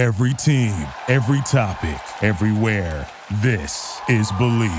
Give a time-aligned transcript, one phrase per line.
[0.00, 0.72] Every team,
[1.08, 3.06] every topic, everywhere.
[3.42, 4.70] This is Believe.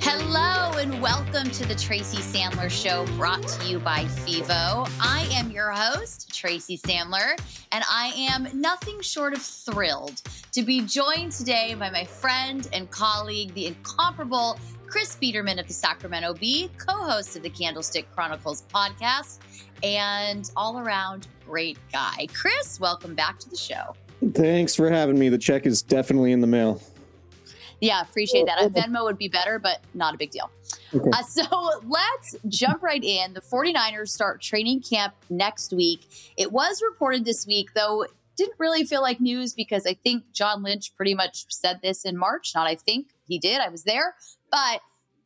[0.00, 4.88] Hello and welcome to the Tracy Sandler Show brought to you by FIVO.
[5.00, 7.36] I am your host, Tracy Sandler,
[7.72, 10.22] and I am nothing short of thrilled
[10.52, 14.56] to be joined today by my friend and colleague, the incomparable
[14.94, 19.40] Chris Biderman of the Sacramento Bee, co host of the Candlestick Chronicles podcast,
[19.82, 22.28] and all around great guy.
[22.32, 23.96] Chris, welcome back to the show.
[24.34, 25.30] Thanks for having me.
[25.30, 26.80] The check is definitely in the mail.
[27.80, 28.62] Yeah, appreciate that.
[28.62, 30.48] A Venmo would be better, but not a big deal.
[30.94, 31.10] Okay.
[31.12, 31.42] Uh, so
[31.88, 33.34] let's jump right in.
[33.34, 36.02] The 49ers start training camp next week.
[36.36, 40.62] It was reported this week, though didn't really feel like news because I think John
[40.62, 42.52] Lynch pretty much said this in March.
[42.54, 43.60] Not I think he did.
[43.60, 44.14] I was there.
[44.50, 44.80] But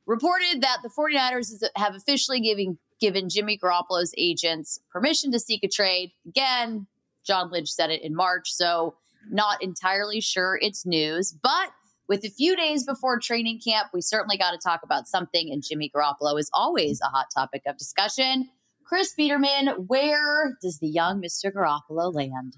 [0.07, 5.69] reported that the 49ers have officially giving, given Jimmy Garoppolo's agents permission to seek a
[5.69, 6.13] trade.
[6.27, 6.87] Again,
[7.25, 8.97] John Lynch said it in March, so
[9.31, 11.37] not entirely sure it's news.
[11.43, 11.71] But
[12.09, 15.63] with a few days before training camp, we certainly got to talk about something, and
[15.63, 18.49] Jimmy Garoppolo is always a hot topic of discussion.
[18.85, 21.53] Chris Biderman, where does the young Mr.
[21.53, 22.57] Garoppolo land?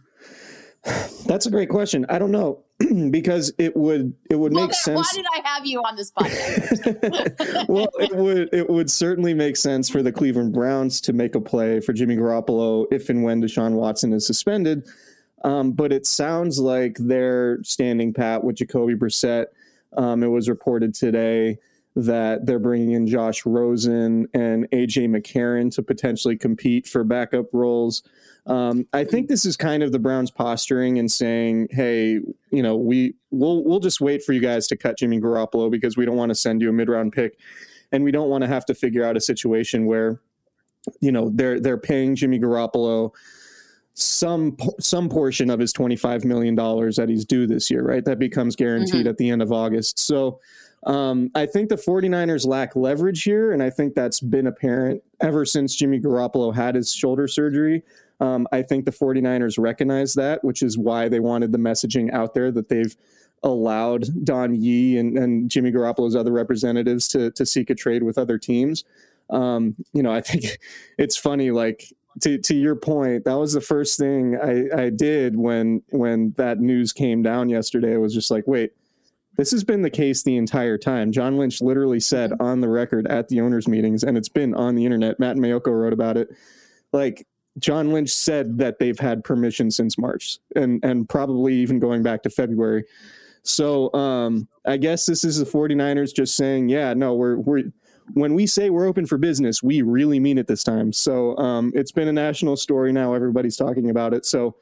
[1.27, 2.07] That's a great question.
[2.09, 2.63] I don't know
[3.11, 4.97] because it would it would well, make sense.
[4.97, 7.69] Why did I have you on this podcast?
[7.69, 11.41] well, it would it would certainly make sense for the Cleveland Browns to make a
[11.41, 14.89] play for Jimmy Garoppolo if and when Deshaun Watson is suspended.
[15.43, 19.47] Um, but it sounds like they're standing pat with Jacoby Brissett.
[19.97, 21.59] Um, it was reported today
[21.97, 28.03] that they're bringing in Josh Rosen and AJ McCarron to potentially compete for backup roles.
[28.47, 32.77] Um, I think this is kind of the Browns posturing and saying, "Hey, you know,
[32.77, 36.17] we we'll we'll just wait for you guys to cut Jimmy Garoppolo because we don't
[36.17, 37.39] want to send you a mid round pick,
[37.93, 40.21] and we don't want to have to figure out a situation where,
[41.01, 43.13] you know, they're they're paying Jimmy Garoppolo."
[43.95, 48.21] some some portion of his 25 million dollars that he's due this year right that
[48.21, 49.09] becomes guaranteed mm-hmm.
[49.09, 50.41] at the end of august so
[50.85, 55.45] um, I think the 49ers lack leverage here, and I think that's been apparent ever
[55.45, 57.83] since Jimmy Garoppolo had his shoulder surgery.
[58.21, 62.35] Um, I think the 49ers recognize that, which is why they wanted the messaging out
[62.35, 62.95] there that they've
[63.43, 68.19] allowed Don Yee and, and Jimmy Garoppolo's other representatives to, to seek a trade with
[68.19, 68.85] other teams.
[69.31, 70.59] Um, you know, I think
[70.99, 71.93] it's funny, like
[72.23, 76.59] to, to your point, that was the first thing I, I did when when that
[76.59, 77.95] news came down yesterday.
[77.95, 78.73] I was just like, wait,
[79.37, 81.13] this has been the case the entire time.
[81.13, 84.75] John Lynch literally said on the record at the owners' meetings, and it's been on
[84.75, 85.21] the internet.
[85.21, 86.29] Matt Maiocco wrote about it.
[86.93, 87.27] Like
[87.59, 92.23] John Lynch said that they've had permission since March and and probably even going back
[92.23, 92.85] to February.
[93.43, 97.65] So um, I guess this is the 49ers just saying, yeah, no, we're we're
[98.15, 100.93] when we say we're open for business, we really mean it this time.
[100.93, 103.15] So um, it's been a national story now.
[103.15, 104.27] Everybody's talking about it.
[104.27, 104.57] So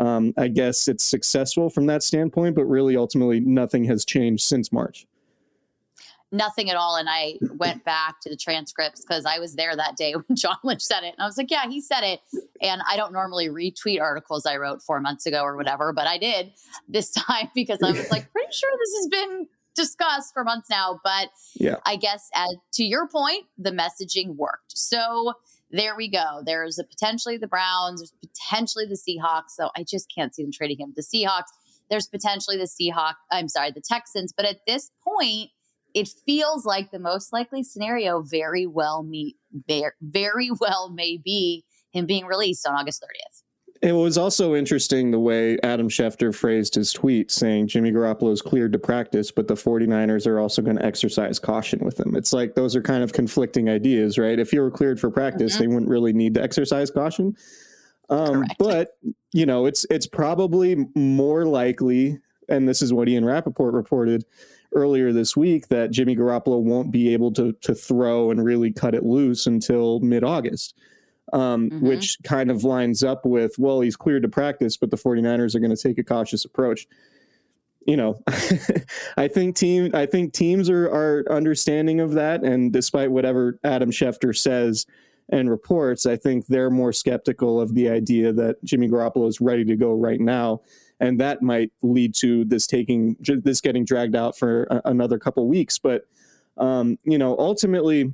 [0.00, 4.72] um, I guess it's successful from that standpoint, but really ultimately nothing has changed since
[4.72, 5.06] March
[6.32, 6.96] nothing at all.
[6.96, 10.56] And I went back to the transcripts because I was there that day when John
[10.64, 11.14] Lynch said it.
[11.14, 12.20] And I was like, yeah, he said it.
[12.60, 16.18] And I don't normally retweet articles I wrote four months ago or whatever, but I
[16.18, 16.52] did
[16.88, 21.00] this time because I was like, pretty sure this has been discussed for months now.
[21.04, 21.76] But yeah.
[21.84, 24.76] I guess as, to your point, the messaging worked.
[24.76, 25.34] So
[25.70, 26.42] there we go.
[26.44, 29.50] There's a potentially the Browns, there's potentially the Seahawks.
[29.50, 30.94] So I just can't see them trading him.
[30.96, 31.50] The Seahawks,
[31.90, 34.32] there's potentially the Seahawks, I'm sorry, the Texans.
[34.32, 35.50] But at this point,
[35.96, 39.36] it feels like the most likely scenario very well meet
[40.02, 43.42] very well may be him being released on August 30th.
[43.82, 48.40] It was also interesting the way Adam Schefter phrased his tweet saying Jimmy Garoppolo is
[48.40, 52.14] cleared to practice, but the 49ers are also going to exercise caution with him.
[52.16, 54.38] It's like those are kind of conflicting ideas, right?
[54.38, 55.62] If you were cleared for practice, mm-hmm.
[55.62, 57.36] they wouldn't really need to exercise caution.
[58.08, 58.92] Um, but,
[59.32, 62.18] you know, it's it's probably more likely,
[62.48, 64.24] and this is what Ian Rapoport reported,
[64.74, 68.94] earlier this week that Jimmy Garoppolo won't be able to to throw and really cut
[68.94, 70.74] it loose until mid August.
[71.32, 71.86] Um, mm-hmm.
[71.86, 75.58] Which kind of lines up with, well, he's cleared to practice, but the 49ers are
[75.58, 76.86] going to take a cautious approach.
[77.84, 78.20] You know,
[79.16, 82.42] I think team I think teams are are understanding of that.
[82.42, 84.86] And despite whatever Adam Schefter says
[85.28, 89.64] and reports, I think they're more skeptical of the idea that Jimmy Garoppolo is ready
[89.64, 90.60] to go right now
[91.00, 95.46] and that might lead to this taking this getting dragged out for a, another couple
[95.46, 95.78] weeks.
[95.78, 96.06] But
[96.56, 98.12] um, you know, ultimately,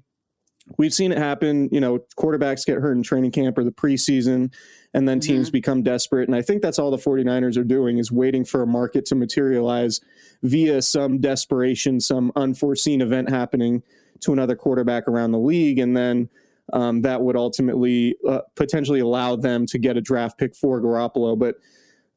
[0.79, 1.69] we've seen it happen.
[1.73, 4.53] You know, quarterbacks get hurt in training camp or the preseason,
[4.95, 5.53] and then teams mm-hmm.
[5.53, 6.29] become desperate.
[6.29, 9.15] And I think that's all the 49ers are doing is waiting for a market to
[9.15, 10.01] materialize
[10.43, 13.83] via some desperation, some unforeseen event happening
[14.21, 16.29] to another quarterback around the league, and then
[16.73, 21.39] um, that would ultimately uh, potentially allow them to get a draft pick for Garoppolo.
[21.39, 21.57] But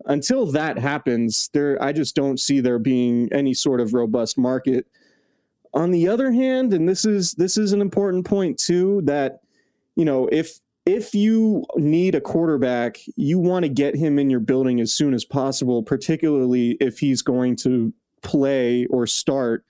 [0.06, 4.88] until that happens, there I just don't see there being any sort of robust market.
[5.74, 9.42] On the other hand, and this is this is an important point too, that
[9.96, 14.40] you know if if you need a quarterback, you want to get him in your
[14.40, 17.92] building as soon as possible, particularly if he's going to
[18.22, 19.66] play or start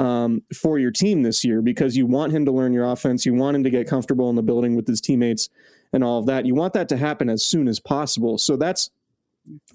[0.00, 3.24] um, for your team this year, because you want him to learn your offense.
[3.24, 5.48] You want him to get comfortable in the building with his teammates
[5.92, 6.46] and all of that.
[6.46, 8.36] You want that to happen as soon as possible.
[8.38, 8.90] So that's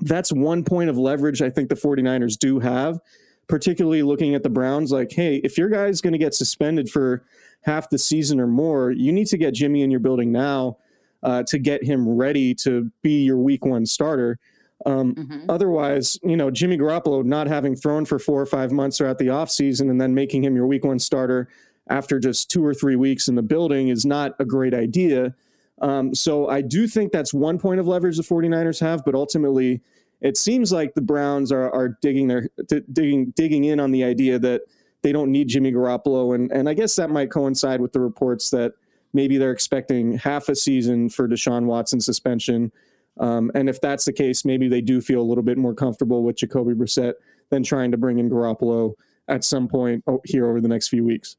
[0.02, 3.00] that's one point of leverage I think the 49ers do have,
[3.48, 4.92] particularly looking at the Browns.
[4.92, 7.24] Like, hey, if your guy's going to get suspended for
[7.62, 10.78] half the season or more, you need to get Jimmy in your building now
[11.24, 14.38] uh, to get him ready to be your week one starter.
[14.86, 15.50] Um, mm-hmm.
[15.50, 19.28] Otherwise, you know, Jimmy Garoppolo not having thrown for four or five months throughout the
[19.28, 21.48] offseason and then making him your week one starter
[21.90, 25.34] after just two or three weeks in the building is not a great idea.
[25.82, 29.82] Um, so I do think that's one point of leverage the 49ers have, but ultimately
[30.22, 32.50] it seems like the Browns are, are digging their
[32.94, 34.62] digging digging in on the idea that
[35.02, 38.50] they don't need Jimmy Garoppolo, and and I guess that might coincide with the reports
[38.52, 38.74] that
[39.14, 42.72] maybe they're expecting half a season for Deshaun Watson suspension.
[43.18, 46.24] Um, and if that's the case, maybe they do feel a little bit more comfortable
[46.24, 47.14] with Jacoby Brissett
[47.50, 48.94] than trying to bring in Garoppolo
[49.28, 51.38] at some point here over the next few weeks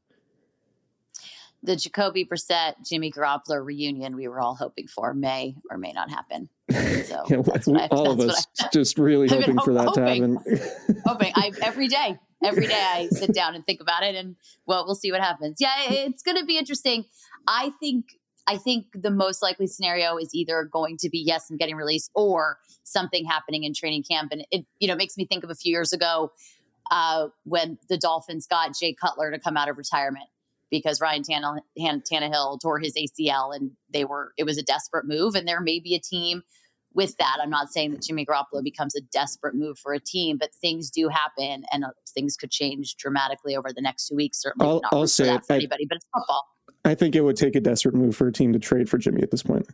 [1.67, 6.09] the Jacoby Brissett, Jimmy Garoppolo reunion we were all hoping for may or may not
[6.09, 6.49] happen.
[6.71, 7.41] So yeah,
[7.75, 11.01] I, all of us just really hoping for that hoping, to happen.
[11.05, 14.85] hoping I, every day, every day I sit down and think about it, and well,
[14.85, 15.57] we'll see what happens.
[15.59, 17.05] Yeah, it's going to be interesting.
[17.47, 18.05] I think.
[18.49, 22.09] I think the most likely scenario is either going to be yes, I'm getting released,
[22.15, 25.55] or something happening in training camp, and it you know makes me think of a
[25.55, 26.31] few years ago
[26.89, 30.29] uh, when the Dolphins got Jay Cutler to come out of retirement
[30.69, 31.61] because Ryan Tannehill,
[32.11, 35.79] Tannehill tore his ACL and they were it was a desperate move and there may
[35.79, 36.43] be a team
[36.93, 37.37] with that.
[37.41, 40.89] I'm not saying that Jimmy Garoppolo becomes a desperate move for a team, but things
[40.89, 44.41] do happen and uh, things could change dramatically over the next two weeks.
[44.41, 46.43] Certainly I'll, not I'll say that for I, anybody, but it's football.
[46.83, 49.21] I think it would take a desperate move for a team to trade for Jimmy
[49.21, 49.67] at this point.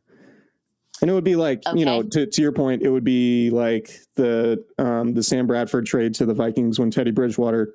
[1.01, 1.77] And it would be like, okay.
[1.77, 5.85] you know, to, to your point, it would be like the um, the Sam Bradford
[5.85, 7.73] trade to the Vikings when Teddy Bridgewater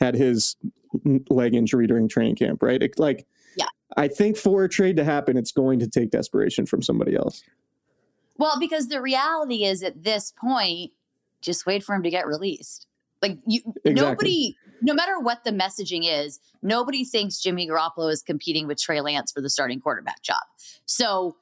[0.00, 0.56] had his
[1.28, 2.82] leg injury during training camp, right?
[2.82, 3.26] It, like,
[3.56, 3.66] yeah,
[3.96, 7.42] I think for a trade to happen, it's going to take desperation from somebody else.
[8.38, 10.92] Well, because the reality is at this point,
[11.42, 12.86] just wait for him to get released.
[13.22, 13.94] Like you, exactly.
[13.94, 19.02] nobody, no matter what the messaging is, nobody thinks Jimmy Garoppolo is competing with Trey
[19.02, 20.40] Lance for the starting quarterback job.
[20.86, 21.36] So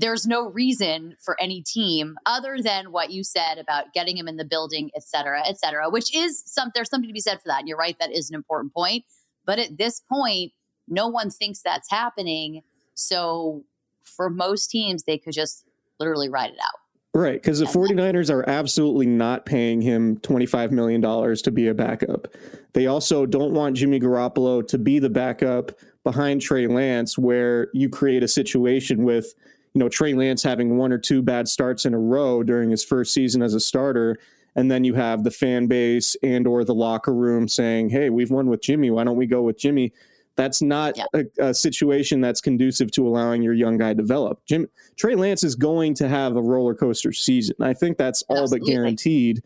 [0.00, 4.36] there's no reason for any team other than what you said about getting him in
[4.36, 7.48] the building, et cetera, et cetera, which is some, there's something to be said for
[7.48, 7.60] that.
[7.60, 9.04] And you're right, that is an important point.
[9.44, 10.52] But at this point,
[10.86, 12.62] no one thinks that's happening.
[12.94, 13.64] So
[14.04, 15.64] for most teams, they could just
[15.98, 16.78] literally ride it out.
[17.14, 22.28] Right, because the 49ers are absolutely not paying him $25 million to be a backup.
[22.74, 25.72] They also don't want Jimmy Garoppolo to be the backup
[26.04, 29.34] behind Trey Lance, where you create a situation with
[29.78, 32.84] you know Trey Lance having one or two bad starts in a row during his
[32.84, 34.18] first season as a starter
[34.56, 38.32] and then you have the fan base and or the locker room saying hey we've
[38.32, 38.90] won with Jimmy.
[38.90, 39.92] Why don't we go with Jimmy?
[40.34, 41.04] That's not yeah.
[41.14, 44.44] a, a, situation that's conducive to allowing your young guy to develop.
[44.46, 47.54] Jim Trey Lance is going to have a roller coaster season.
[47.60, 48.72] I think that's all Absolutely.
[48.72, 49.44] but guaranteed.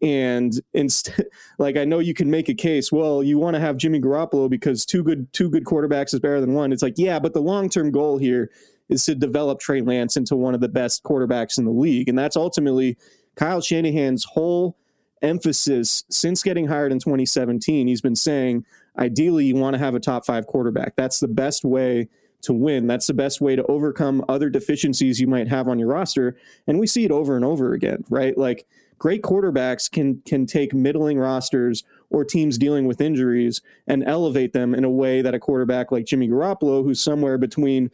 [0.00, 1.26] And instead
[1.58, 4.48] like I know you can make a case well you want to have Jimmy Garoppolo
[4.48, 6.72] because two good two good quarterbacks is better than one.
[6.72, 8.50] It's like yeah but the long-term goal here
[8.88, 12.08] is to develop Trey Lance into one of the best quarterbacks in the league.
[12.08, 12.96] And that's ultimately
[13.36, 14.76] Kyle Shanahan's whole
[15.22, 17.86] emphasis since getting hired in 2017.
[17.86, 18.64] He's been saying,
[18.98, 20.96] ideally, you want to have a top five quarterback.
[20.96, 22.08] That's the best way
[22.42, 22.86] to win.
[22.86, 26.36] That's the best way to overcome other deficiencies you might have on your roster.
[26.66, 28.36] And we see it over and over again, right?
[28.36, 28.66] Like
[28.98, 34.74] great quarterbacks can can take middling rosters or teams dealing with injuries and elevate them
[34.74, 37.90] in a way that a quarterback like Jimmy Garoppolo, who's somewhere between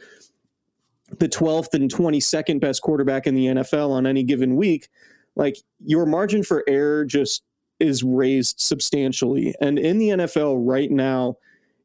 [1.18, 4.88] the 12th and 22nd best quarterback in the NFL on any given week,
[5.36, 7.42] like your margin for error just
[7.78, 9.54] is raised substantially.
[9.60, 11.36] And in the NFL right now,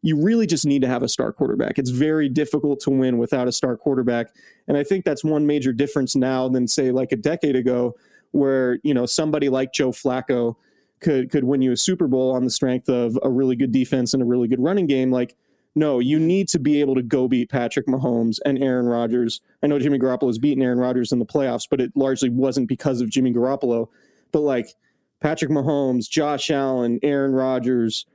[0.01, 1.79] you really just need to have a star quarterback.
[1.79, 4.27] It's very difficult to win without a star quarterback.
[4.67, 7.95] And I think that's one major difference now than say like a decade ago
[8.31, 10.55] where, you know, somebody like Joe Flacco
[10.99, 14.13] could could win you a Super Bowl on the strength of a really good defense
[14.13, 15.35] and a really good running game like
[15.75, 19.41] no, you need to be able to go beat Patrick Mahomes and Aaron Rodgers.
[19.61, 22.67] I know Jimmy Garoppolo has beaten Aaron Rodgers in the playoffs, but it largely wasn't
[22.67, 23.89] because of Jimmy Garoppolo.
[24.31, 24.75] But like
[25.19, 28.05] Patrick Mahomes, Josh Allen, Aaron Rodgers,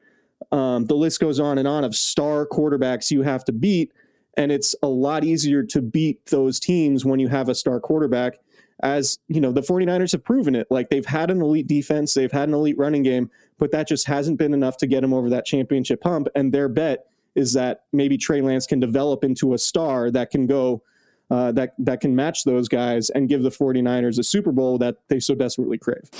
[0.52, 3.92] Um, the list goes on and on of star quarterbacks you have to beat.
[4.38, 8.38] And it's a lot easier to beat those teams when you have a star quarterback.
[8.82, 10.66] As you know, the 49ers have proven it.
[10.70, 14.06] Like they've had an elite defense, they've had an elite running game, but that just
[14.06, 16.28] hasn't been enough to get them over that championship hump.
[16.34, 20.46] And their bet is that maybe Trey Lance can develop into a star that can
[20.46, 20.82] go
[21.30, 24.96] uh, that that can match those guys and give the 49ers a Super Bowl that
[25.08, 26.10] they so desperately crave.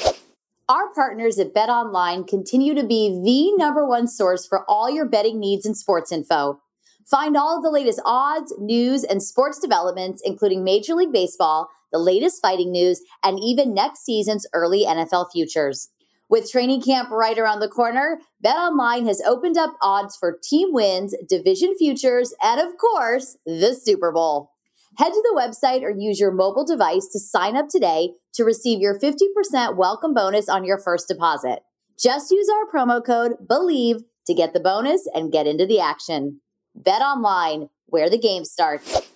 [0.69, 5.05] Our partners at Bet Online continue to be the number one source for all your
[5.05, 6.61] betting needs and sports info.
[7.05, 11.99] Find all of the latest odds, news, and sports developments, including Major League Baseball, the
[11.99, 15.88] latest fighting news, and even next season's early NFL futures.
[16.31, 21.13] With training camp right around the corner, BetOnline has opened up odds for team wins,
[21.29, 24.53] division futures, and of course, the Super Bowl.
[24.97, 28.79] Head to the website or use your mobile device to sign up today to receive
[28.79, 31.61] your 50% welcome bonus on your first deposit.
[31.99, 36.41] Just use our promo code BELIEVE to get the bonus and get into the action.
[36.77, 39.10] Bet online, where the game starts.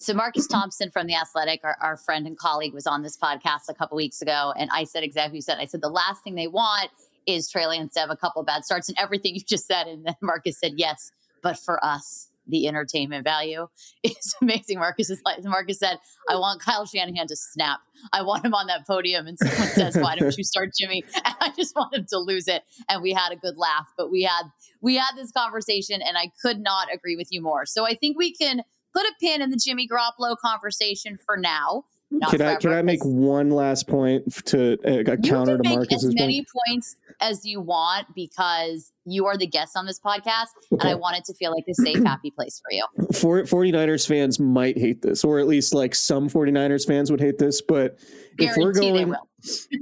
[0.00, 3.68] So Marcus Thompson from The Athletic, our, our friend and colleague, was on this podcast
[3.68, 4.52] a couple weeks ago.
[4.56, 5.58] And I said exactly what you said.
[5.58, 6.90] I said the last thing they want
[7.26, 9.88] is Trey Lance to have a couple bad starts and everything you just said.
[9.88, 11.10] And then Marcus said, yes,
[11.42, 13.66] but for us, the entertainment value
[14.04, 14.78] is amazing.
[14.78, 15.98] Marcus is like Marcus said,
[16.30, 17.80] I want Kyle Shanahan to snap.
[18.12, 21.04] I want him on that podium and someone says, Why don't you start Jimmy?
[21.24, 22.62] And I just want him to lose it.
[22.88, 24.44] And we had a good laugh, but we had
[24.80, 27.66] we had this conversation and I could not agree with you more.
[27.66, 28.62] So I think we can
[28.94, 31.84] put a pin in the Jimmy Garoppolo conversation for now.
[32.30, 36.38] Can I can I make one last point to uh, counter to Marcus's as many
[36.38, 36.48] point?
[36.66, 40.80] points as you want because you are the guest on this podcast okay.
[40.80, 42.86] and I want it to feel like a safe happy place for you.
[43.12, 47.36] For 49ers fans might hate this or at least like some 49ers fans would hate
[47.36, 47.98] this but
[48.38, 49.14] Guarantee if we're going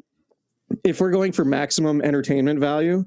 [0.85, 3.05] if we're going for maximum entertainment value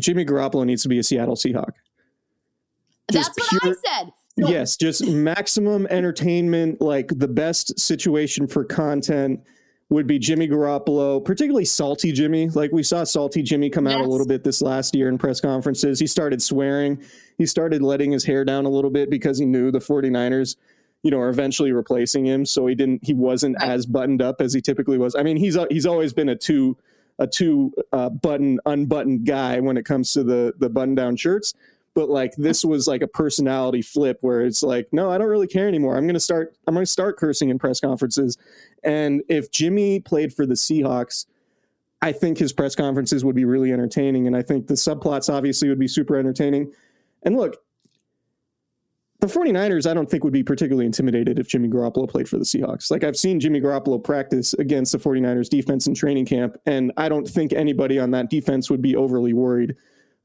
[0.00, 1.72] Jimmy Garoppolo needs to be a Seattle Seahawk.
[3.10, 4.12] Just That's what pure, I said.
[4.36, 9.40] Yes, just maximum entertainment, like the best situation for content
[9.90, 12.48] would be Jimmy Garoppolo, particularly Salty Jimmy.
[12.48, 13.96] Like we saw Salty Jimmy come yes.
[13.96, 16.00] out a little bit this last year in press conferences.
[16.00, 17.02] He started swearing.
[17.36, 20.56] He started letting his hair down a little bit because he knew the 49ers,
[21.02, 22.46] you know, are eventually replacing him.
[22.46, 23.68] So he didn't he wasn't right.
[23.68, 25.14] as buttoned up as he typically was.
[25.14, 26.76] I mean, he's he's always been a two
[27.18, 31.54] a two uh, button unbuttoned guy when it comes to the the button down shirts
[31.94, 35.46] but like this was like a personality flip where it's like no i don't really
[35.46, 35.96] care anymore.
[35.96, 38.38] I'm going to start i'm going to start cursing in press conferences.
[38.82, 41.26] And if jimmy played for the seahawks
[42.00, 45.68] i think his press conferences would be really entertaining and i think the subplots obviously
[45.68, 46.72] would be super entertaining.
[47.24, 47.56] And look
[49.20, 52.44] the 49ers i don't think would be particularly intimidated if jimmy garoppolo played for the
[52.44, 52.90] seahawks.
[52.90, 57.08] Like i've seen jimmy garoppolo practice against the 49ers defense in training camp and i
[57.08, 59.76] don't think anybody on that defense would be overly worried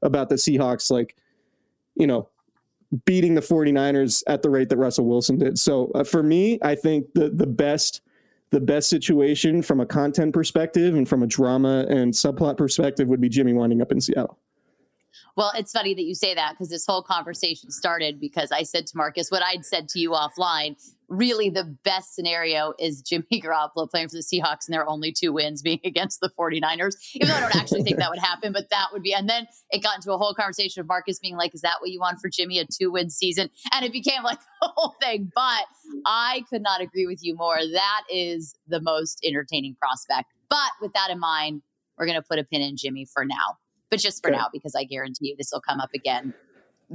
[0.02, 0.90] about the seahawks.
[0.90, 1.16] Like
[1.98, 2.28] you know,
[3.04, 5.58] beating the 49ers at the rate that Russell Wilson did.
[5.58, 8.00] So uh, for me, I think the the best
[8.50, 13.20] the best situation from a content perspective and from a drama and subplot perspective would
[13.20, 14.38] be Jimmy winding up in Seattle.
[15.36, 18.86] Well, it's funny that you say that because this whole conversation started because I said
[18.88, 20.76] to Marcus what I'd said to you offline.
[21.08, 25.32] Really, the best scenario is Jimmy Garoppolo playing for the Seahawks and their only two
[25.32, 26.94] wins being against the 49ers.
[27.14, 29.14] Even though I don't actually think that would happen, but that would be.
[29.14, 31.90] And then it got into a whole conversation of Marcus being like, Is that what
[31.90, 32.58] you want for Jimmy?
[32.58, 33.50] A two win season?
[33.72, 35.30] And it became like the whole thing.
[35.34, 35.64] But
[36.04, 37.56] I could not agree with you more.
[37.56, 40.32] That is the most entertaining prospect.
[40.50, 41.62] But with that in mind,
[41.96, 43.58] we're going to put a pin in Jimmy for now
[43.90, 44.38] but just for okay.
[44.38, 46.34] now, because I guarantee you this will come up again,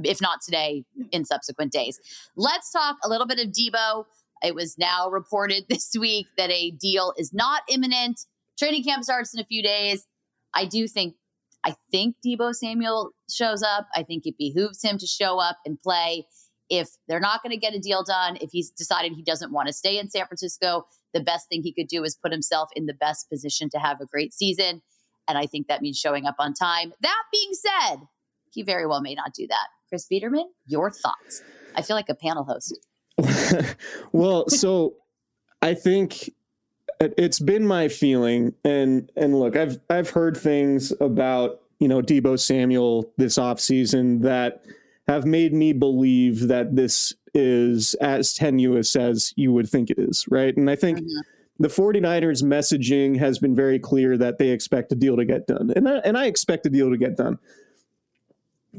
[0.02, 2.00] if not today, in subsequent days.
[2.36, 4.04] Let's talk a little bit of Deebo.
[4.42, 8.20] It was now reported this week that a deal is not imminent.
[8.58, 10.06] Training camp starts in a few days.
[10.54, 11.14] I do think
[11.64, 13.88] I think Deebo Samuel shows up.
[13.96, 16.26] I think it behooves him to show up and play.
[16.68, 19.68] If they're not going to get a deal done, if he's decided he doesn't want
[19.68, 20.84] to stay in San Francisco,
[21.14, 24.00] the best thing he could do is put himself in the best position to have
[24.00, 24.82] a great season.
[25.26, 26.92] And I think that means showing up on time.
[27.00, 27.96] That being said,
[28.50, 29.68] he very well may not do that.
[29.88, 31.42] Chris Biderman, your thoughts?
[31.76, 32.78] I feel like a panel host.
[34.12, 34.94] well, so
[35.62, 36.30] I think
[37.00, 42.38] it's been my feeling, and and look, I've I've heard things about you know Deebo
[42.38, 44.64] Samuel this offseason that
[45.06, 50.24] have made me believe that this is as tenuous as you would think it is,
[50.28, 50.56] right?
[50.56, 50.98] And I think.
[50.98, 55.46] Mm-hmm the 49ers messaging has been very clear that they expect a deal to get
[55.46, 55.72] done.
[55.76, 57.38] And I, and I expect a deal to get done.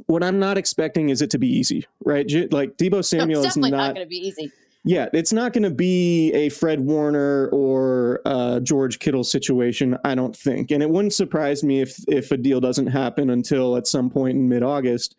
[0.08, 2.30] What I'm not expecting is it to be easy, right?
[2.52, 4.52] Like Deebo Samuel no, is not, not going to be easy.
[4.88, 10.14] Yeah, it's not going to be a Fred Warner or uh, George Kittle situation, I
[10.14, 10.70] don't think.
[10.70, 14.38] And it wouldn't surprise me if if a deal doesn't happen until at some point
[14.38, 15.16] in mid August.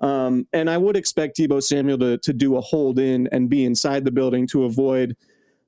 [0.00, 3.66] Um, and I would expect Deebo Samuel to to do a hold in and be
[3.66, 5.14] inside the building to avoid.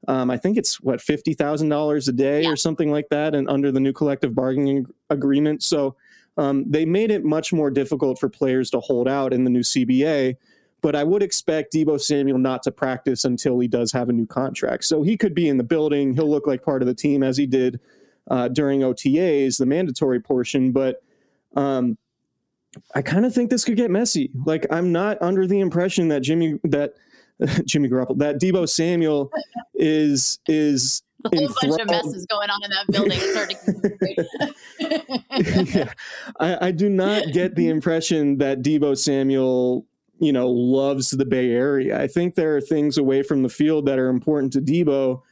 [0.06, 2.48] Um, I think it's what fifty thousand dollars a day yeah.
[2.48, 5.62] or something like that, and under the new collective bargaining agreement.
[5.62, 5.96] So
[6.38, 9.60] um, they made it much more difficult for players to hold out in the new
[9.60, 10.36] CBA.
[10.80, 14.26] But I would expect Deebo Samuel not to practice until he does have a new
[14.26, 14.84] contract.
[14.84, 16.14] So he could be in the building.
[16.14, 17.80] He'll look like part of the team as he did
[18.30, 20.70] uh, during OTAs, the mandatory portion.
[20.70, 21.02] But
[21.56, 21.98] um,
[22.94, 24.30] I kind of think this could get messy.
[24.46, 26.94] Like I'm not under the impression that Jimmy that
[27.64, 29.32] Jimmy Garoppolo that Deebo Samuel
[29.74, 33.18] is is a whole bunch of messes going on in that building.
[35.30, 35.92] It's yeah.
[36.38, 39.84] I, I do not get the impression that Deebo Samuel,
[40.20, 42.00] you know, loves the Bay Area.
[42.00, 45.22] I think there are things away from the field that are important to Deebo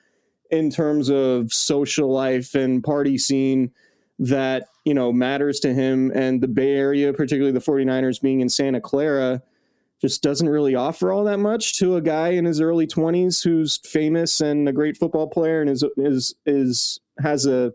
[0.50, 3.70] in terms of social life and party scene
[4.18, 8.48] that you know matters to him and the bay area particularly the 49ers being in
[8.48, 9.42] santa clara
[10.00, 13.78] just doesn't really offer all that much to a guy in his early 20s who's
[13.78, 17.72] famous and a great football player and is is is has a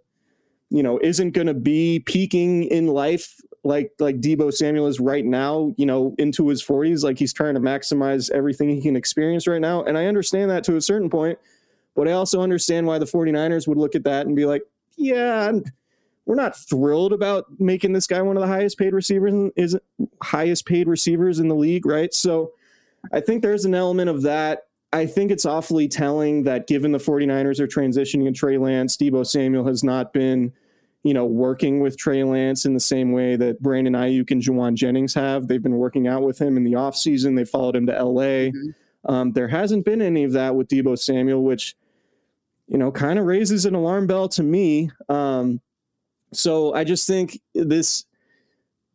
[0.70, 5.26] you know isn't going to be peaking in life like like Deebo Samuel is right
[5.26, 9.48] now, you know, into his 40s like he's trying to maximize everything he can experience
[9.48, 9.84] right now.
[9.84, 11.38] And I understand that to a certain point,
[11.96, 14.64] but I also understand why the 49ers would look at that and be like,
[14.98, 15.52] yeah,
[16.26, 19.78] we're not thrilled about making this guy one of the highest paid receivers is
[20.22, 22.14] highest paid receivers in the league, right?
[22.14, 22.52] So
[23.12, 24.68] I think there's an element of that.
[24.94, 29.26] I think it's awfully telling that given the 49ers are transitioning in Trey Lance, Deebo
[29.26, 30.52] Samuel has not been,
[31.04, 34.76] you know, working with Trey Lance in the same way that Brandon Aiyuk and Jauan
[34.76, 35.48] Jennings have.
[35.48, 37.36] They've been working out with him in the offseason.
[37.36, 38.50] They followed him to LA.
[38.52, 39.12] Mm-hmm.
[39.12, 41.76] Um, there hasn't been any of that with Deebo Samuel, which,
[42.68, 44.92] you know, kind of raises an alarm bell to me.
[45.10, 45.62] Um,
[46.34, 48.06] so I just think this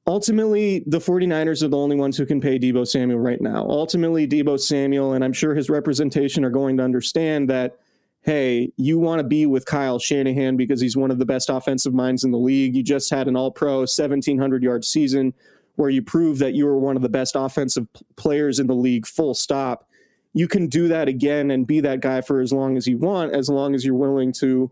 [0.07, 3.66] ultimately the 49ers are the only ones who can pay Deebo Samuel right now.
[3.69, 7.78] Ultimately, Deebo Samuel, and I'm sure his representation are going to understand that,
[8.22, 11.94] hey, you want to be with Kyle Shanahan because he's one of the best offensive
[11.94, 12.75] minds in the league.
[12.75, 15.35] You just had an all pro 1,700 yard season
[15.77, 19.07] where you proved that you were one of the best offensive players in the league,
[19.07, 19.88] full stop.
[20.33, 23.33] You can do that again and be that guy for as long as you want,
[23.33, 24.70] as long as you're willing to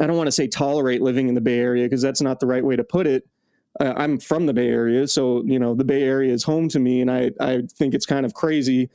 [0.00, 2.46] I don't want to say tolerate living in the Bay Area because that's not the
[2.46, 3.26] right way to put it.
[3.78, 6.78] Uh, I'm from the Bay Area, so you know the Bay Area is home to
[6.78, 8.90] me, and I I think it's kind of crazy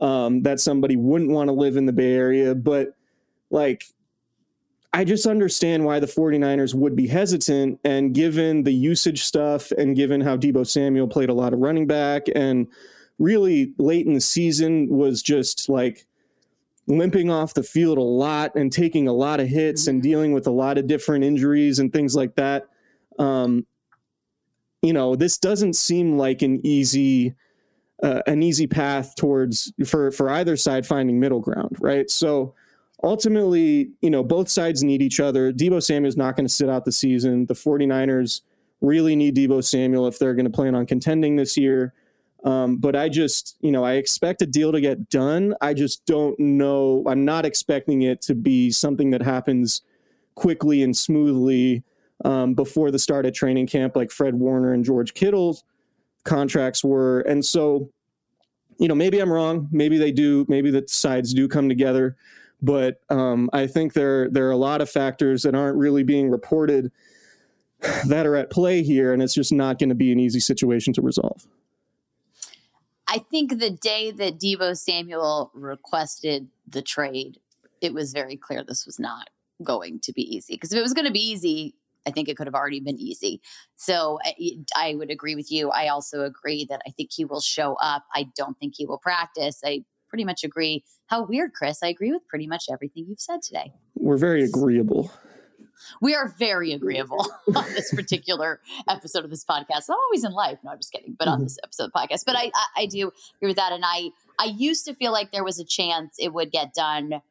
[0.00, 2.96] um, that somebody wouldn't want to live in the Bay Area, but
[3.50, 3.84] like
[4.96, 7.78] I just understand why the 49ers would be hesitant.
[7.84, 11.86] And given the usage stuff and given how Deebo Samuel played a lot of running
[11.86, 12.66] back and
[13.18, 16.06] really late in the season was just like
[16.88, 20.08] limping off the field a lot and taking a lot of hits and mm-hmm.
[20.08, 22.68] dealing with a lot of different injuries and things like that.
[23.18, 23.66] Um,
[24.82, 27.34] you know, this doesn't seem like an easy
[28.02, 32.10] uh, an easy path towards for for either side finding middle ground, right?
[32.10, 32.54] So
[33.02, 35.52] ultimately, you know, both sides need each other.
[35.52, 37.46] Deebo Samuel is not going to sit out the season.
[37.46, 38.42] The 49ers
[38.80, 41.94] really need Deebo Samuel if they're going to plan on contending this year.
[42.44, 45.54] Um, but I just, you know, I expect a deal to get done.
[45.60, 47.02] I just don't know.
[47.06, 49.82] I'm not expecting it to be something that happens
[50.36, 51.82] quickly and smoothly
[52.24, 55.64] um, before the start of training camp, like Fred Warner and George Kittle's
[56.24, 57.20] contracts were.
[57.20, 57.90] And so,
[58.78, 59.68] you know, maybe I'm wrong.
[59.72, 60.44] Maybe they do.
[60.48, 62.16] Maybe the sides do come together.
[62.62, 66.30] But um, I think there there are a lot of factors that aren't really being
[66.30, 66.90] reported
[68.06, 70.92] that are at play here, and it's just not going to be an easy situation
[70.94, 71.46] to resolve.
[73.16, 77.38] I think the day that Deebo Samuel requested the trade,
[77.80, 79.30] it was very clear this was not
[79.64, 80.52] going to be easy.
[80.52, 81.76] Because if it was going to be easy,
[82.06, 83.40] I think it could have already been easy.
[83.76, 84.18] So
[84.76, 85.70] I, would agree with you.
[85.70, 88.04] I also agree that I think he will show up.
[88.14, 89.62] I don't think he will practice.
[89.64, 90.84] I pretty much agree.
[91.06, 91.78] How weird, Chris.
[91.82, 93.72] I agree with pretty much everything you've said today.
[93.94, 95.10] We're very agreeable
[96.00, 99.88] we are very agreeable on this particular episode of this podcast.
[99.88, 100.58] Not always in life.
[100.64, 101.16] No, I'm just kidding.
[101.18, 101.44] But on mm-hmm.
[101.44, 103.72] this episode of the podcast, but I, I, I do agree with that.
[103.72, 107.22] And I I used to feel like there was a chance it would get done,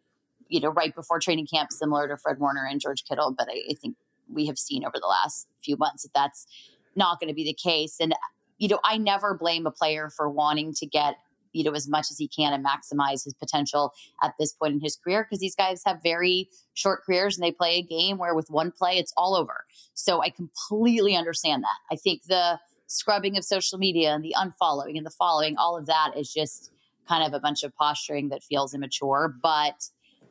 [0.47, 3.34] you know, right before training camp, similar to Fred Warner and George Kittle.
[3.38, 3.95] But I, I think
[4.31, 6.47] we have seen over the last few months that that's
[6.95, 7.97] not going to be the case.
[7.99, 8.13] And
[8.58, 11.17] you know, I never blame a player for wanting to get
[11.55, 14.79] you know as much as he can and maximize his potential at this point in
[14.81, 18.35] his career because these guys have very short careers and they play a game where
[18.35, 19.65] with one play it's all over.
[19.93, 21.77] So I completely understand that.
[21.91, 25.85] I think the scrubbing of social media and the unfollowing and the following, all of
[25.87, 26.71] that is just
[27.07, 29.33] kind of a bunch of posturing that feels immature.
[29.41, 29.89] But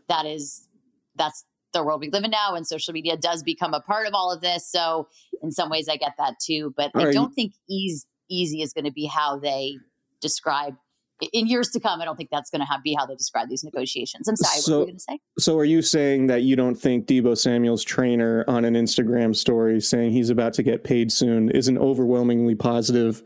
[0.08, 0.68] that is
[1.16, 4.14] that's the world we live in now, and social media does become a part of
[4.14, 4.70] all of this.
[4.70, 5.08] So
[5.42, 6.72] in some ways, I get that too.
[6.76, 9.76] But I don't think easy easy is going to be how they
[10.20, 10.76] describe
[11.32, 13.64] in years to come, I don't think that's going to be how they describe these
[13.64, 14.28] negotiations.
[14.28, 15.18] I'm sorry, so, what were you going to say?
[15.38, 19.80] So, are you saying that you don't think Deebo Samuel's trainer on an Instagram story
[19.80, 23.22] saying he's about to get paid soon is an overwhelmingly positive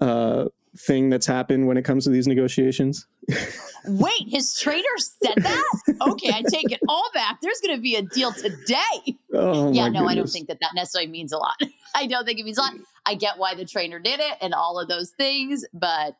[0.00, 3.06] uh, thing that's happened when it comes to these negotiations?
[3.86, 5.62] Wait, his trainer said that?
[6.08, 7.38] Okay, I take it all back.
[7.42, 9.16] There's going to be a deal today.
[9.32, 10.10] Oh, yeah, no, goodness.
[10.10, 11.56] I don't think that that necessarily means a lot.
[11.94, 12.74] I don't think it means a lot.
[13.06, 16.14] I get why the trainer did it and all of those things, but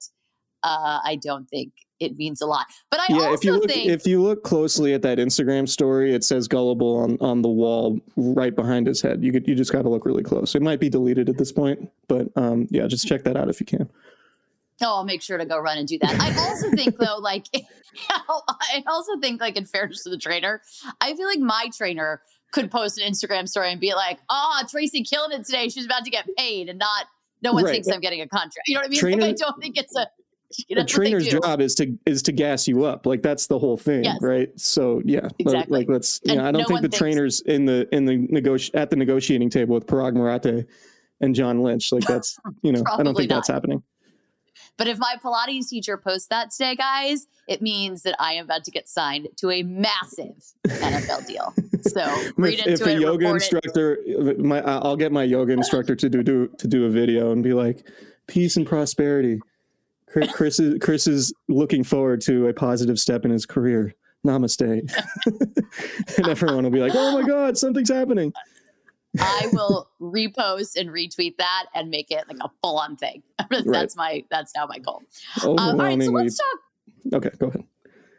[0.65, 2.67] uh, I don't think it means a lot.
[2.91, 6.15] But I yeah, if you look, think if you look closely at that Instagram story,
[6.15, 9.23] it says gullible on, on the wall right behind his head.
[9.23, 10.55] You could, you just got to look really close.
[10.55, 13.61] It might be deleted at this point, but um, yeah, just check that out if
[13.61, 13.89] you can.
[14.83, 16.21] Oh, I'll make sure to go run and do that.
[16.21, 17.47] I also think though, like
[18.11, 20.63] I also think like in fairness to the trainer,
[21.01, 22.23] I feel like my trainer
[22.53, 25.69] could post an Instagram story and be like, "Oh, Tracy killing it today.
[25.69, 27.07] She's about to get paid," and not
[27.43, 27.71] no one right.
[27.71, 28.63] thinks I'm getting a contract.
[28.67, 28.99] You know what I mean?
[29.01, 30.09] Trainer, like, I don't think it's a
[30.69, 33.07] the trainer's job is to is to gas you up.
[33.07, 34.19] Like that's the whole thing, yes.
[34.21, 34.49] right?
[34.59, 35.81] So yeah, exactly.
[35.81, 36.21] Like, let's.
[36.25, 36.99] Yeah, you know, I don't no think the thinks...
[36.99, 40.67] trainers in the in the negoti- at the negotiating table with Paraag Marathe
[41.21, 41.93] and John Lynch.
[41.93, 43.37] Like that's you know, I don't think not.
[43.37, 43.83] that's happening.
[44.77, 48.65] But if my Pilates teacher posts that today, guys, it means that I am about
[48.65, 50.35] to get signed to a massive
[50.67, 51.55] NFL deal.
[51.83, 52.05] So
[52.37, 52.99] read if, into if it.
[52.99, 53.99] a yoga instructor,
[54.39, 57.53] my I'll get my yoga instructor to do, do to do a video and be
[57.53, 57.87] like,
[58.27, 59.41] peace and prosperity.
[60.33, 63.95] Chris is Chris is looking forward to a positive step in his career.
[64.27, 64.63] Namaste.
[66.17, 68.33] and everyone will be like, "Oh my God, something's happening."
[69.19, 73.23] I will repost and retweet that and make it like a full on thing.
[73.51, 73.93] that's right.
[73.97, 75.03] my that's now my goal.
[75.43, 77.15] Um, all right, so let's talk.
[77.15, 77.65] Okay, go ahead.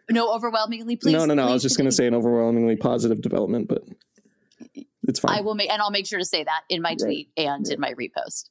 [0.09, 1.13] No, overwhelmingly, please.
[1.13, 1.47] No, no, no.
[1.47, 3.83] I was just going to say an overwhelmingly positive development, but
[5.07, 5.37] it's fine.
[5.37, 7.47] I will make, and I'll make sure to say that in my tweet right.
[7.47, 8.49] and in my repost.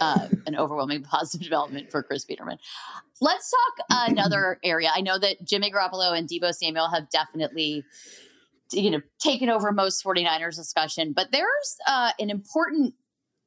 [0.00, 2.56] Uh, an overwhelming positive development for Chris Biderman.
[3.20, 4.90] Let's talk another area.
[4.94, 7.84] I know that Jimmy Garoppolo and Deebo Samuel have definitely
[8.72, 12.94] you know taken over most 49ers discussion but there's uh, an important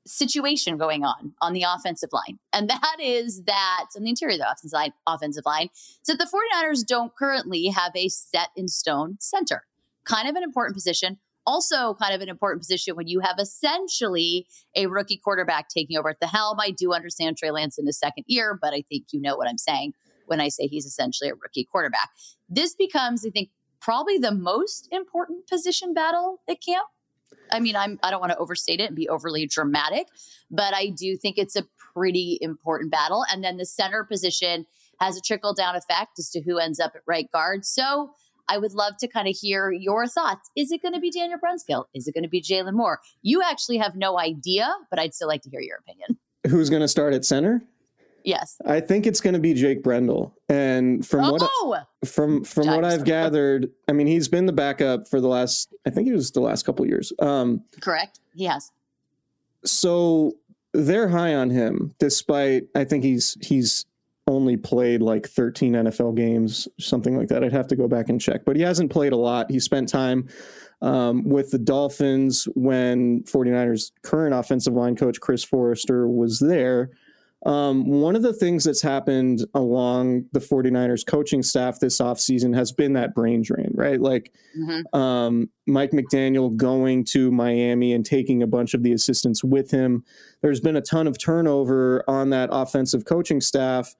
[0.05, 4.39] situation going on on the offensive line and that is that on the interior of
[4.39, 5.69] the offensive line, offensive line
[6.01, 9.65] so the 49ers don't currently have a set in stone center
[10.05, 11.17] kind of an important position
[11.49, 16.09] also kind of an important position when you have essentially a rookie quarterback taking over
[16.09, 19.05] at the helm i do understand trey lance in his second year but i think
[19.11, 19.93] you know what i'm saying
[20.27, 22.09] when i say he's essentially a rookie quarterback
[22.49, 26.85] this becomes i think probably the most important position battle at camp.
[27.51, 30.07] I mean, I'm I don't want to overstate it and be overly dramatic,
[30.51, 33.25] but I do think it's a pretty important battle.
[33.31, 34.65] And then the center position
[34.99, 37.65] has a trickle down effect as to who ends up at right guard.
[37.65, 38.11] So
[38.49, 40.49] I would love to kind of hear your thoughts.
[40.55, 41.85] Is it going to be Daniel Brunskill?
[41.93, 42.99] Is it going to be Jaylon Moore?
[43.21, 46.17] You actually have no idea, but I'd still like to hear your opinion.
[46.47, 47.61] Who's going to start at center?
[48.23, 48.57] Yes.
[48.65, 50.35] I think it's going to be Jake Brendel.
[50.49, 51.31] And from oh!
[51.31, 55.27] what I, from from what I've gathered, I mean, he's been the backup for the
[55.27, 57.13] last I think it was the last couple years.
[57.19, 58.19] Um, Correct.
[58.35, 58.71] He has.
[59.65, 60.33] So
[60.73, 63.85] they're high on him despite I think he's he's
[64.29, 67.43] only played like 13 NFL games, something like that.
[67.43, 69.49] I'd have to go back and check, but he hasn't played a lot.
[69.49, 70.29] He spent time
[70.81, 76.91] um, with the Dolphins when 49ers current offensive line coach Chris Foerster was there.
[77.45, 82.73] Um, one of the things that's happened along the 49ers coaching staff this offseason has
[82.73, 83.99] been that brain drain, right?
[83.99, 84.95] Like mm-hmm.
[84.97, 90.03] um, Mike McDaniel going to Miami and taking a bunch of the assistants with him.
[90.41, 93.95] There's been a ton of turnover on that offensive coaching staff.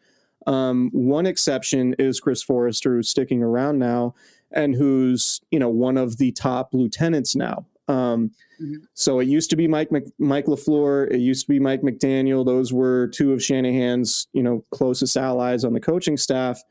[0.48, 4.16] Um, one exception is Chris Foerster, who's sticking around now
[4.52, 7.66] and who's, you know, one of the top lieutenants now.
[7.88, 8.84] Um, Mm-hmm.
[8.94, 11.12] So it used to be Mike Mc, Mike LaFleur.
[11.12, 12.46] It used to be Mike McDaniel.
[12.46, 16.62] Those were two of Shanahan's, you know, closest allies on the coaching staff.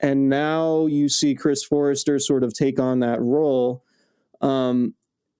[0.00, 3.84] And now you see Chris Foerster sort of take on that role.
[4.40, 4.94] Um,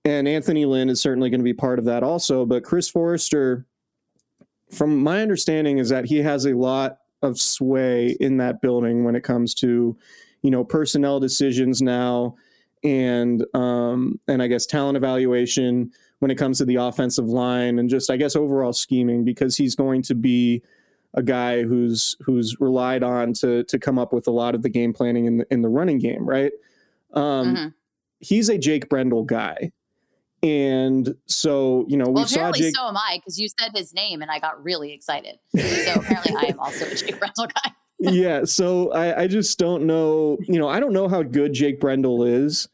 [0.04, 2.44] and Anthony Lynn is certainly going to be part of that also.
[2.44, 3.66] But Chris Foerster,
[4.72, 9.16] from my understanding, is that he has a lot of sway in that building when
[9.16, 9.96] it comes to,
[10.42, 12.36] you know, personnel decisions now
[12.84, 17.88] and um, and I guess talent evaluation when it comes to the offensive line and
[17.88, 20.62] just I guess overall scheming because he's going to be
[21.14, 24.68] a guy who's who's relied on to to come up with a lot of the
[24.68, 26.52] game planning in the in the running game, right?
[27.14, 27.68] Um, mm-hmm.
[28.20, 29.72] He's a Jake Brendel guy,
[30.42, 32.74] and so you know we well, saw Jake.
[32.74, 35.38] So am I because you said his name and I got really excited.
[35.58, 37.72] So apparently I am also a Jake Brendel guy.
[37.98, 40.38] yeah, so I, I just don't know.
[40.46, 42.68] You know, I don't know how good Jake Brendel is.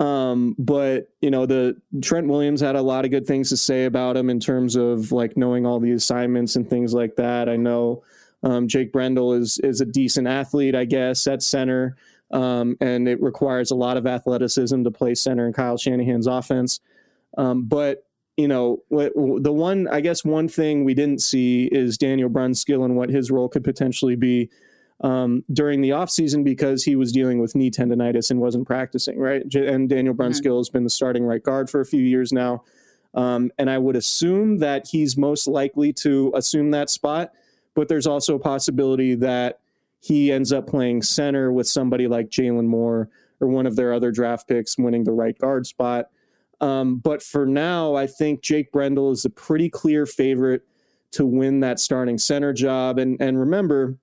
[0.00, 3.86] Um, but you know, the Trent Williams had a lot of good things to say
[3.86, 7.48] about him in terms of like knowing all the assignments and things like that.
[7.48, 8.04] I know
[8.42, 11.96] um, Jake Brendel is is a decent athlete, I guess, at center,
[12.30, 16.80] um, and it requires a lot of athleticism to play center in Kyle Shanahan's offense.
[17.36, 18.04] Um, but
[18.36, 22.96] you know, the one I guess one thing we didn't see is Daniel Brunskill and
[22.96, 24.48] what his role could potentially be
[25.00, 29.42] um, during the offseason because he was dealing with knee tendonitis and wasn't practicing, right?
[29.54, 30.14] And Daniel.
[30.14, 30.56] Brunskill mm-hmm.
[30.58, 32.64] has been the starting right guard for a few years now.
[33.14, 37.32] Um, and I would assume that he's most likely to assume that spot,
[37.74, 39.60] but there's also a possibility that
[40.00, 43.08] he ends up playing center with somebody like Jaylon Moore
[43.40, 46.10] or one of their other draft picks winning the right guard spot.
[46.60, 50.62] Um, but for now, I think Jake Brendel is a pretty clear favorite
[51.12, 52.98] to win that starting center job.
[52.98, 53.96] And and remember,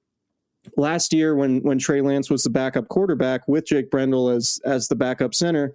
[0.77, 4.87] last year when when Trey Lance was the backup quarterback with Jake Brendel as as
[4.87, 5.73] the backup center,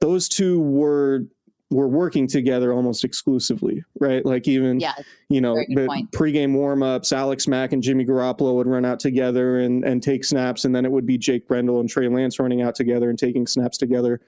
[0.00, 1.24] those two were
[1.70, 4.26] were working together almost exclusively, right?
[4.26, 4.94] Like even yeah,
[5.28, 9.84] you know the pregame warmups, Alex Mack and Jimmy Garoppolo would run out together and
[9.84, 12.74] and take snaps, and then it would be Jake Brendel and Trey Lance running out
[12.74, 14.20] together and taking snaps together.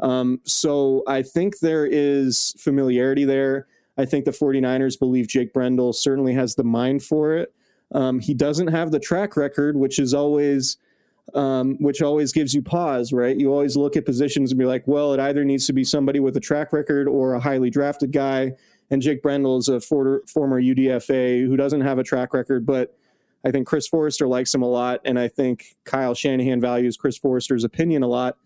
[0.00, 3.66] Um, so I think there is familiarity there.
[3.98, 7.52] I think the 49ers believe Jake Brendel certainly has the mind for it.
[7.92, 10.78] Um, he doesn't have the track record, which is always
[11.34, 13.36] um, which always gives you pause, right?
[13.36, 16.18] You always look at positions and be like, well, it either needs to be somebody
[16.18, 18.52] with a track record or a highly drafted guy.
[18.90, 22.96] And Jake Brendel is a for, former UDFA who doesn't have a track record, but
[23.44, 27.16] I think Chris Foerster likes him a lot, and I think Kyle Shanahan values Chris
[27.16, 28.36] Foerster's opinion a lot,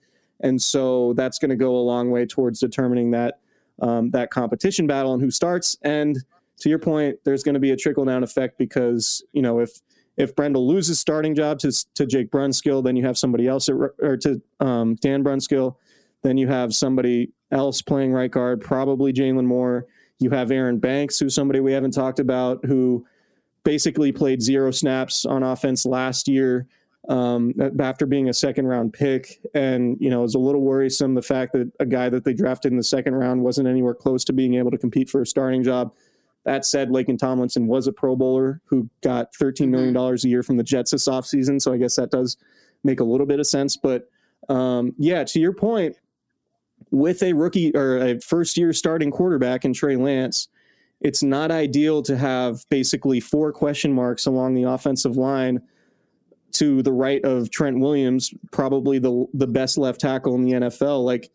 [0.40, 3.40] and so that's going to go a long way towards determining that
[3.80, 5.76] um, that competition battle and who starts.
[5.82, 6.16] And
[6.60, 9.80] to your point, there's going to be a trickle down effect because you know if
[10.16, 13.74] if Brendel loses starting job to to Jake Brunskill, then you have somebody else at,
[14.00, 15.76] or to um, Dan Brunskill,
[16.22, 19.86] then you have somebody else playing right guard, probably Jaylon Moore.
[20.20, 23.04] You have Aaron Banks, who's somebody we haven't talked about, who
[23.64, 26.66] basically played zero snaps on offense last year
[27.08, 29.40] um, after being a second round pick.
[29.54, 32.32] And, you know, it was a little worrisome the fact that a guy that they
[32.32, 35.26] drafted in the second round wasn't anywhere close to being able to compete for a
[35.26, 35.92] starting job.
[36.44, 40.26] That said, Laken Tomlinson was a Pro Bowler who got $13 million mm-hmm.
[40.26, 41.60] a year from the Jets this offseason.
[41.60, 42.36] So I guess that does
[42.82, 43.76] make a little bit of sense.
[43.76, 44.08] But
[44.48, 45.96] um, yeah, to your point,
[46.90, 50.48] with a rookie or a first year starting quarterback in Trey Lance,
[51.00, 55.62] it's not ideal to have basically four question marks along the offensive line
[56.54, 61.04] to the right of Trent Williams, probably the the best left tackle in the NFL.
[61.04, 61.30] Like,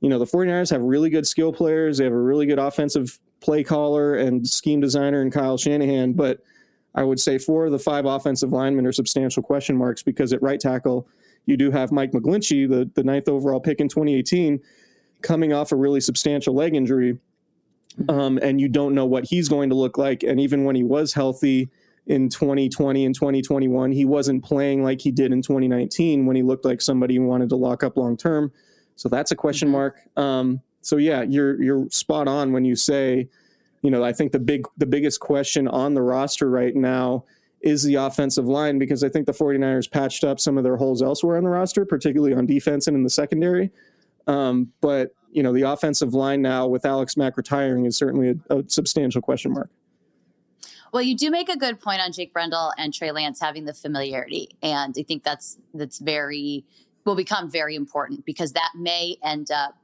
[0.00, 1.98] you know, the 49ers have really good skill players.
[1.98, 6.40] They have a really good offensive play caller and scheme designer in Kyle Shanahan, but
[6.94, 10.40] I would say four of the five offensive linemen are substantial question marks because at
[10.42, 11.08] right tackle,
[11.46, 14.60] you do have Mike McGlinchey, the, the ninth overall pick in 2018,
[15.20, 17.18] coming off a really substantial leg injury.
[18.08, 20.22] Um, and you don't know what he's going to look like.
[20.22, 21.68] And even when he was healthy
[22.06, 26.64] in 2020 and 2021, he wasn't playing like he did in 2019 when he looked
[26.64, 28.52] like somebody who wanted to lock up long term.
[28.96, 29.72] So that's a question mm-hmm.
[29.72, 30.00] mark.
[30.16, 33.28] Um, so yeah, you're you're spot on when you say,
[33.82, 37.24] you know, I think the big the biggest question on the roster right now
[37.62, 41.02] is the offensive line because I think the 49ers patched up some of their holes
[41.02, 43.70] elsewhere on the roster, particularly on defense and in the secondary.
[44.26, 48.58] Um, but you know, the offensive line now with Alex Mack retiring is certainly a,
[48.58, 49.70] a substantial question mark.
[50.94, 53.74] Well, you do make a good point on Jake Brendel and Trey Lance having the
[53.74, 56.64] familiarity, and I think that's that's very
[57.04, 59.76] will become very important because that may end up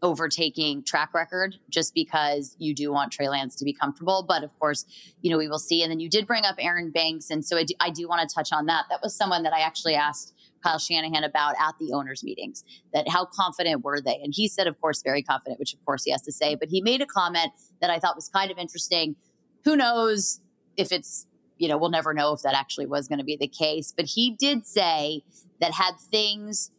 [0.00, 4.24] overtaking track record just because you do want Trey Lance to be comfortable.
[4.26, 4.84] But of course,
[5.22, 5.82] you know, we will see.
[5.82, 7.28] And then you did bring up Aaron Banks.
[7.28, 8.84] And so I do, I do want to touch on that.
[8.90, 13.08] That was someone that I actually asked Kyle Shanahan about at the owners' meetings that
[13.08, 14.20] how confident were they?
[14.22, 16.54] And he said, of course, very confident, which of course he has to say.
[16.54, 19.16] But he made a comment that I thought was kind of interesting.
[19.64, 20.40] Who knows
[20.76, 21.26] if it's
[21.62, 23.94] you know, we'll never know if that actually was going to be the case.
[23.96, 25.22] But he did say
[25.60, 26.72] that had things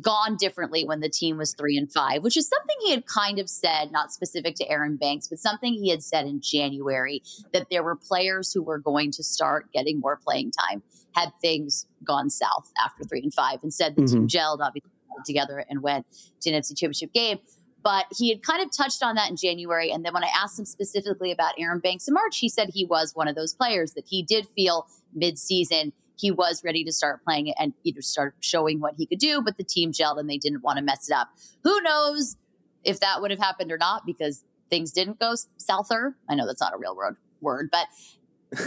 [0.00, 3.38] gone differently when the team was three and five, which is something he had kind
[3.38, 7.68] of said, not specific to Aaron Banks, but something he had said in January that
[7.70, 10.82] there were players who were going to start getting more playing time
[11.14, 13.60] had things gone south after three and five.
[13.62, 14.26] and said the mm-hmm.
[14.26, 14.90] team gelled obviously
[15.24, 16.06] together and went
[16.40, 17.38] to an NFC championship game.
[17.82, 19.90] But he had kind of touched on that in January.
[19.90, 22.84] And then when I asked him specifically about Aaron Banks in March, he said he
[22.84, 27.24] was one of those players that he did feel mid-season he was ready to start
[27.24, 30.18] playing it and you know start showing what he could do, but the team gelled
[30.18, 31.28] and they didn't want to mess it up.
[31.64, 32.36] Who knows
[32.84, 36.16] if that would have happened or not because things didn't go souther.
[36.28, 37.86] I know that's not a real word, word, but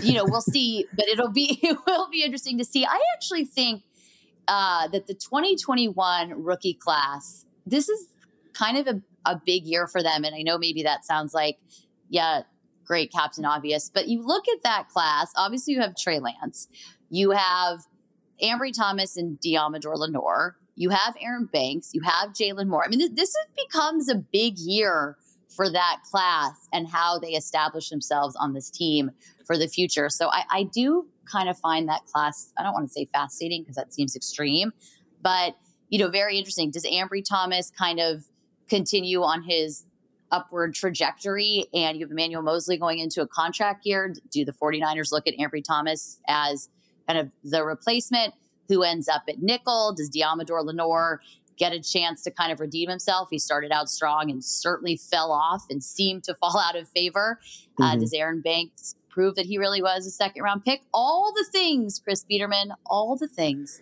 [0.02, 2.86] you know, we'll see, but it'll be it will be interesting to see.
[2.86, 3.84] I actually think
[4.48, 8.08] uh, that the 2021 rookie class, this is
[8.54, 10.24] kind of a, a big year for them.
[10.24, 11.58] And I know maybe that sounds like,
[12.10, 12.44] yeah,
[12.86, 13.90] great, Captain Obvious.
[13.94, 16.68] But you look at that class, obviously you have Trey Lance,
[17.10, 17.82] you have
[18.42, 22.84] Ambry Thomas and Deommodore Lenoir, you have Aaron Banks, you have Jaylon Moore.
[22.86, 25.18] I mean, this, this becomes a big year
[25.56, 29.12] for that class and how they establish themselves on this team
[29.46, 30.10] for the future.
[30.10, 33.62] So I, I do kind of find that class, I don't want to say fascinating
[33.62, 34.72] because that seems extreme,
[35.22, 35.56] but
[35.90, 36.72] you know, very interesting.
[36.72, 38.26] Does Ambry Thomas kind of
[38.70, 39.86] continue on his
[40.32, 44.14] upward trajectory and you have Emmanuel Moseley going into a contract year?
[44.32, 46.70] Do the 49ers look at Ambry Thomas as
[47.08, 48.34] kind of the replacement?
[48.70, 49.94] Who ends up at nickel?
[49.94, 51.20] Does Deommodore Lenoir
[51.58, 53.30] get a chance to kind of redeem himself.
[53.32, 57.40] He started out strong and certainly fell off and seemed to fall out of favor.
[57.80, 57.84] Uh, mm-hmm.
[57.84, 60.82] Uh, does Aaron Banks prove that he really was a second round pick?
[60.94, 63.82] All the things, Chris Biderman, all the things.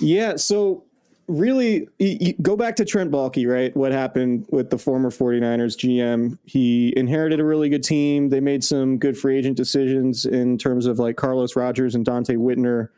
[0.00, 0.36] Yeah.
[0.36, 0.84] So,
[1.28, 3.74] really, you go back to Trent Baalke, right?
[3.76, 6.38] What happened with the former 49ers GM?
[6.44, 8.28] He inherited a really good team.
[8.28, 12.36] They made some good free agent decisions in terms of like Carlos Rogers and Donte
[12.36, 12.88] Whitner.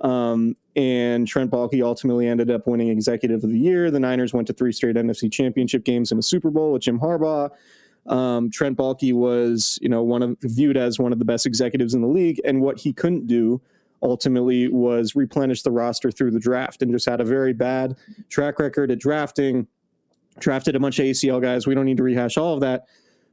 [0.00, 3.90] Um, and Trent Baalke ultimately ended up winning Executive of the Year.
[3.90, 7.00] The Niners went to three straight NFC Championship games and a Super Bowl with Jim
[7.00, 7.50] Harbaugh.
[8.06, 11.94] Um, Trent Baalke was, you know, one of viewed as one of the best executives
[11.94, 13.60] in the league, and what he couldn't do
[14.02, 17.96] ultimately was replenish the roster through the draft, and just had a very bad
[18.28, 19.66] track record at drafting.
[20.38, 21.66] Drafted a bunch of ACL guys.
[21.66, 22.86] We don't need to rehash all of that,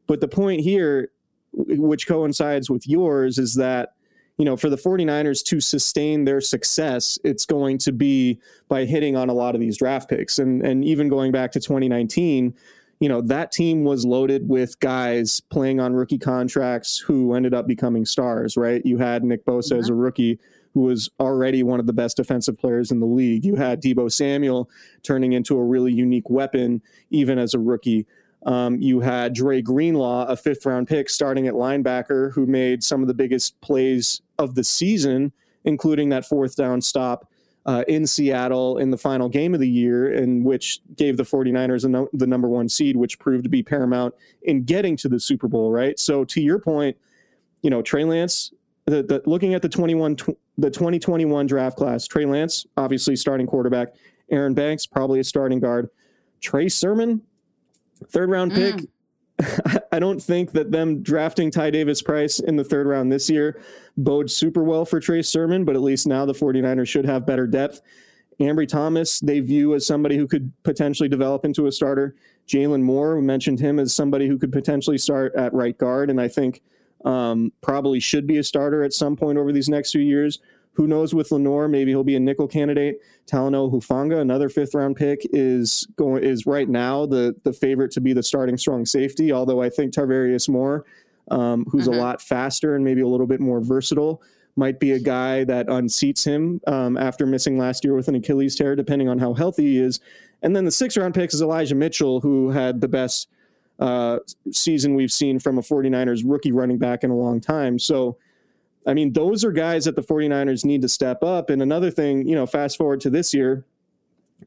[0.08, 1.12] but the point here,
[1.52, 3.95] which coincides with yours, is that
[4.38, 9.15] you know, for the 49ers to sustain their success, it's going to be by hitting
[9.15, 10.39] on a lot of these draft picks.
[10.39, 12.54] And and even going back to 2019,
[12.99, 17.67] you know, that team was loaded with guys playing on rookie contracts who ended up
[17.67, 18.84] becoming stars, right?
[18.86, 20.39] You had Nick Bosa as a rookie
[20.73, 23.45] who was already one of the best defensive players in the league.
[23.45, 24.69] You had Deebo Samuel
[25.03, 28.05] turning into a really unique weapon even as a rookie.
[28.45, 33.01] Um, you had Dre Greenlaw, a fifth round pick, starting at linebacker, who made some
[33.01, 35.31] of the biggest plays of the season,
[35.63, 37.29] including that fourth down stop
[37.65, 41.89] uh, in Seattle in the final game of the year, in which gave the 49ers
[41.89, 45.47] no- the number one seed, which proved to be paramount in getting to the Super
[45.47, 45.97] Bowl, right?
[45.97, 46.97] So, to your point,
[47.62, 48.51] you know, Trey Lance,
[48.86, 53.48] the, the, looking at the 21, tw- the 2021 draft class, Trey Lance, obviously starting
[53.48, 53.93] quarterback,
[54.30, 55.89] Aaron Banks, probably a starting guard.
[56.41, 57.22] Trey Sermon,
[58.10, 58.56] Third round mm.
[58.56, 59.82] pick.
[59.91, 63.62] I don't think that them drafting Ty Davis Price in the third round this year
[63.98, 67.48] bodes super well for Trey Sermon, but at least now the 49ers should have better
[67.48, 67.82] depth.
[68.39, 72.15] Ambry Thomas, they view as somebody who could potentially develop into a starter.
[72.48, 76.19] Jaylon Moore, we mentioned him as somebody who could potentially start at right guard, and
[76.19, 76.62] I think
[77.04, 80.39] um, probably should be a starter at some point over these next few years.
[80.74, 81.68] Who knows with Lenoir?
[81.68, 83.00] Maybe he'll be a nickel candidate.
[83.28, 88.02] Talanoa Hufanga, another fifth round pick, is going is right now the the favorite to
[88.02, 89.32] be the starting strong safety.
[89.32, 90.86] Although I think Tarvarius Moore,
[91.30, 92.00] um, who's mm-hmm.
[92.00, 94.22] a lot faster and maybe a little bit more versatile,
[94.56, 98.56] might be a guy that unseats him um, after missing last year with an Achilles
[98.56, 100.00] tear, depending on how healthy he is.
[100.42, 103.30] And then the sixth round pick is Elijah Mitchell, who had the best
[103.79, 104.19] uh,
[104.51, 107.79] season we've seen from a 49ers rookie running back in a long time.
[107.79, 108.17] So
[108.86, 111.49] I mean, those are guys that the 49ers need to step up.
[111.49, 113.63] And another thing, you know, fast forward to this year,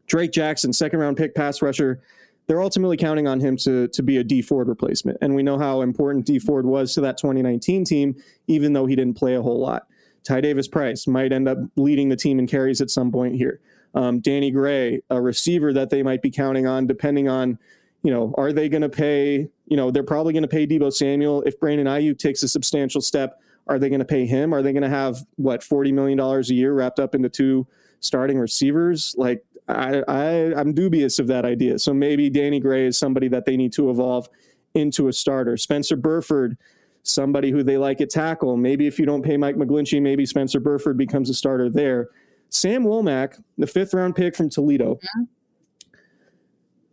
[0.06, 2.02] Drake Jackson, second round pick pass rusher,
[2.46, 5.18] they're ultimately counting on him to, to be a Dee Ford replacement.
[5.20, 8.14] And we know how important Dee Ford was to that 2019 team,
[8.46, 9.86] even though he didn't play a whole lot.
[10.22, 13.60] Ty Davis Price might end up leading the team in carries at some point here.
[13.94, 17.58] Um, Danny Gray, a receiver that they might be counting on, depending on,
[18.06, 20.92] you know, are they going to pay, you know, they're probably going to pay Deebo
[20.92, 21.42] Samuel.
[21.42, 24.54] If Brandon Aiyuk takes a substantial step, are they going to pay him?
[24.54, 27.66] Are they going to have what forty million dollars a year wrapped up into two
[27.98, 29.16] starting receivers?
[29.18, 31.80] Like I, I I'm dubious of that idea.
[31.80, 34.28] So maybe Danny Gray is somebody that they need to evolve
[34.74, 35.56] into a starter.
[35.56, 36.56] Spencer Burford,
[37.02, 38.56] somebody who they like at tackle.
[38.56, 42.10] Maybe if you don't pay Mike McGlinchey, maybe Spencer Burford becomes a starter there.
[42.50, 44.96] Sam Womack, the fifth round pick from Toledo.
[45.02, 45.24] Yeah.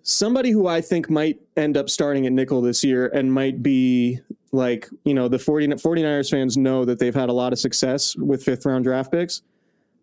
[0.04, 4.20] Somebody who I think might end up starting at nickel this year and might be
[4.52, 8.16] like you know the 40, 49ers fans know that they've had a lot of success
[8.16, 9.42] with fifth round draft picks.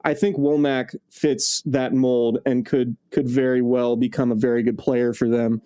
[0.05, 4.79] I think womack fits that mold and could could very well become a very good
[4.79, 5.61] player for them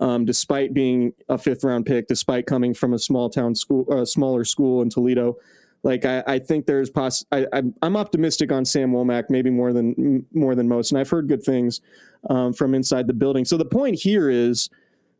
[0.00, 4.06] um, despite being a fifth round pick despite coming from a small town school a
[4.06, 5.36] smaller school in toledo.
[5.82, 10.26] Like I, I think there's poss I, am optimistic on Sam Womack maybe more than
[10.32, 11.80] more than most, and I've heard good things
[12.28, 13.44] um, from inside the building.
[13.44, 14.68] So the point here is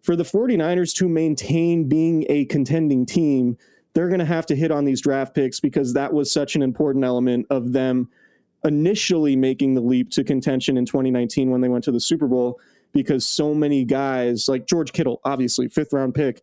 [0.03, 3.57] for the 49ers to maintain being a contending team,
[3.95, 6.63] they're going to have to hit on these draft picks because that was such an
[6.63, 8.09] important element of them
[8.65, 12.61] initially making the leap to contention in 2019 when they went to the Super Bowl
[12.93, 16.43] because so many guys like George Kittle, obviously fifth round pick.